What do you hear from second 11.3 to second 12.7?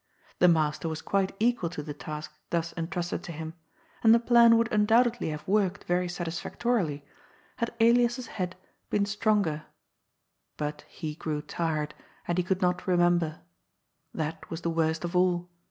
tired, and he conld